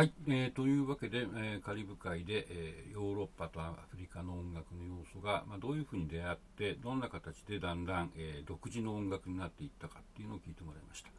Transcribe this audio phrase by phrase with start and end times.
[0.00, 11.10] はい、えー、というわけで、えー、カリブ海で、えー、ヨーロッパとアフリカの音楽の要素が、まあ、どういうふうに出会ってどんな形でだんだん、えー、独自の音楽になっていったかっていうのを聞いてもらいました、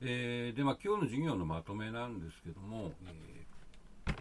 [0.00, 4.14] えー、で、まあ、今日の授業のまとめなんですけども、えー、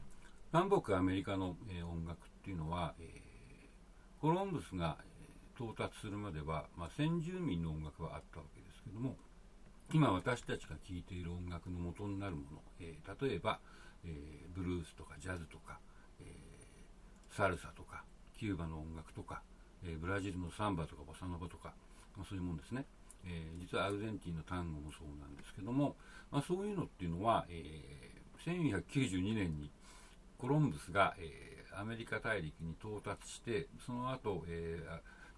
[0.54, 4.98] 南北アメリカの、えー、音楽っていうのは、えー、コロンブスが、
[5.58, 8.59] 到達するまでは、まあ、先住民の音楽はあったわけです。
[9.92, 13.60] 今私たちが聴いている音楽の元になるもの、えー、例えば、
[14.06, 15.80] えー、ブルースとかジャズとか、
[16.22, 18.04] えー、サルサとか
[18.38, 19.42] キューバの音楽とか、
[19.84, 21.74] えブラジルのサンバとかボサノバとか、
[22.16, 22.86] まあ、そういうもんですね、
[23.26, 25.98] え実はアルゼンチンのタンゴもそうなんですけども、
[26.32, 28.16] まあ、そういうのっていうのは、え
[28.46, 29.70] 1492年に
[30.38, 34.80] コロンブスが、えアメリカ大陸に到達してその後、え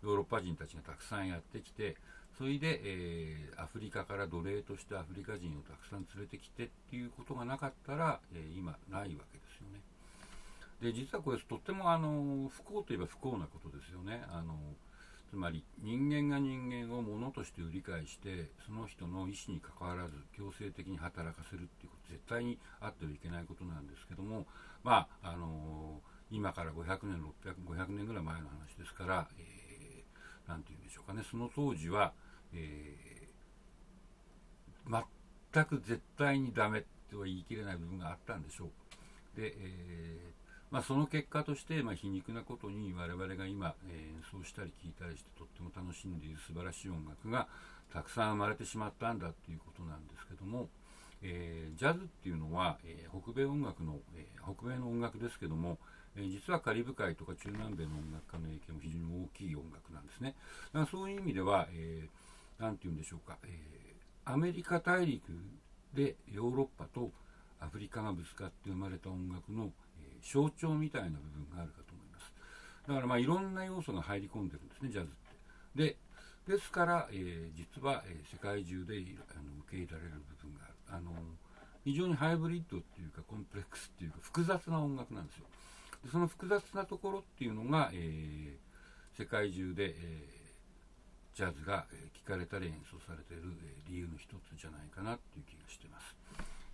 [0.04, 1.96] ヨーロッパ人たちがたくさんやってきて
[2.42, 9.78] それで、えー、アフリカから奴隷としてアフリカ人をたくさん連れてきてっていうことがなかったら、えー、今ないわけですよね。
[10.82, 14.26] で実はこれとってもあの不幸といえば不幸なことですよね。
[14.34, 14.58] あの
[15.30, 24.48] つまり人間が人間を物として売り買いしてその人の意思にかかわらず強制的に働かせるっていうこと絶対にあってはいけないことなんですけども
[24.84, 26.02] まああの
[26.32, 32.14] 今から500年600500年ぐらい前の話ですから、えー、て言うんでしょうかねその当時は
[32.54, 35.04] えー、
[35.54, 38.66] 全く絶対にダメとは言い切れない部分があったんでしょ
[39.36, 39.40] う。
[39.40, 47.48] で、えー、まあ、その結果として、まあ、皮肉なことに我々が今、え、演奏したり聴いたりしてとっても楽しんでいる素晴らしい音楽が
[47.94, 50.70] たくさん生まれてしまったんだっていうことなんですけども、
[51.22, 55.78] えー、ジャズっていうのは、え北米音楽の、え北米の音楽ですけども、
[56.16, 60.36] え実はカリブ海とか中南米の音楽家の影響も非常に大きい音楽なんですね。
[60.74, 62.21] だからそういう意味では、えー
[62.62, 65.24] 何て言うんでしょうか、えー、アメリカ大陸
[65.94, 67.10] でヨーロッパと
[67.60, 72.34] アフリカがぶつかって生まれた音楽の、えー、象徴みたいな部分があるかと思います。
[72.88, 75.12] だからまあいろんな要素が入り込んでるんですね、ジャズっ
[75.76, 75.90] て。
[75.90, 75.98] で、
[76.48, 80.74] ですから、えー、実は、えー、世界中であの受け入れられる部分がある。
[80.98, 81.12] あの
[81.84, 85.46] 非常にハイブリッドっていうかコンプレックスっていうか複雑な音楽なんですよ。
[86.04, 90.41] でその複雑なところっていうのが、えー、世界中で、えー
[91.34, 91.86] ジャズが
[92.26, 93.44] 聴かれたり演奏されている
[93.88, 96.16] 理由の一つじゃないかなっていう気がしています。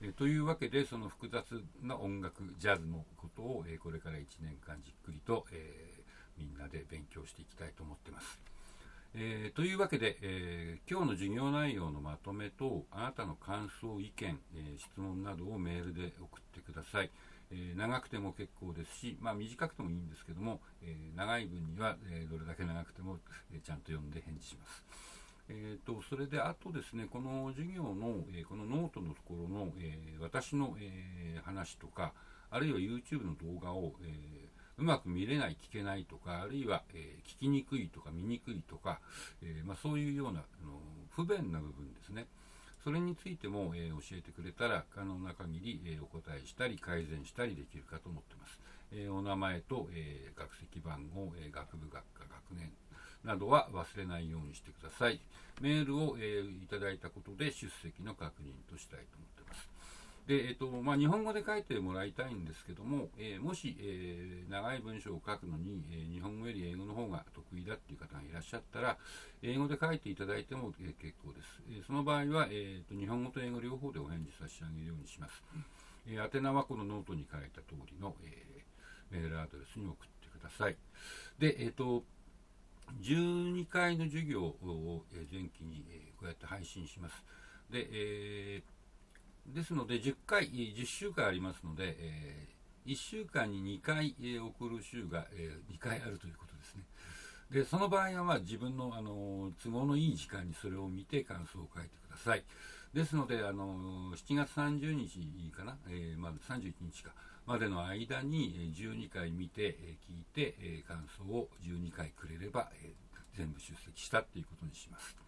[0.02, 1.44] えというわけでその複雑
[1.82, 6.04] な音楽ジャズのことを、えこれから1年間じっくりと、え、
[6.38, 8.40] みんなで勉強していきたいと思ってます。
[9.16, 17.10] え、というわけで、え、今日の授業内容のまとめとあなたの感想意見、え質問などをメールで送ってください。
[17.52, 23.18] え、長くても結構ですし、まあ、短くてもいいんですけども、え、長い分には、え、どれだけ長くても、
[23.54, 24.84] えちゃんと読んで返事します。
[25.50, 32.14] えーと、それであとですねこの授業の、えこのノートのところの、え私の、え話とか
[32.50, 39.00] あるいは YouTube の動画を、えうまく見れない聞けないとかあるいは、え聞きにくいとか見にくいとか、
[39.42, 40.80] えまあ、そういうようなあの
[41.12, 42.28] 不便な部分ですね
[42.88, 48.62] それについても、え教えてくれたら可能な限り、えお答えしたり改善したりできるかと思ってます。
[48.94, 52.72] えお名前と、え学籍番号、え学部学科学年
[53.26, 55.20] などは忘れないようにしてください。
[55.60, 59.77] メールを、えいただいたことで出席の確認としたいと思ってます。
[60.28, 68.98] で、えっ、と、まあ、日本語で書いてもらいたいんですけども、えー、もし、えー、長い文章を書くのに、えー、日本語より英語の方が得意だっていう方がいらっしゃったら、
[69.42, 71.48] 英語で書いていただいても、え結構です。
[71.72, 75.42] えその場合は、えーと、日本語と英語両方でお返事差し上げるようにします。
[76.06, 78.66] え宛名はこのノートに書いた通りの、え
[79.10, 80.76] メールアドレスに送ってください。
[81.40, 82.04] で、えっ、と、
[83.02, 87.24] 12回の授業を、え前期に、えこうやって配信します。
[87.72, 88.77] で、えー
[89.54, 96.84] ですので10回、10週間ありますので、えー、1週間に2回、えー、送る週が、えー、2回あるということですね。
[97.52, 102.44] で、その場合は、まあ、自分の、あの都合のいい時間にそれを見て感想を書いてください。
[102.94, 107.12] ですので、あの7月30日かな、えーまあ、31日か
[107.46, 112.92] までの間に12回見て、え聞いて、え感想を12回くれれば、え
[113.38, 115.27] 全部出席したということにします。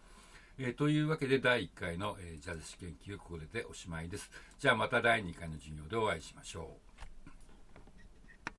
[0.62, 4.30] えー、というわけで第1回の、えー、ジャズ史研究ここでおしまいです。
[4.58, 6.89] じゃあまた第2回の授業でお会いしましょう。